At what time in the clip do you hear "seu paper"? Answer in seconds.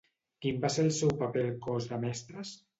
1.01-1.45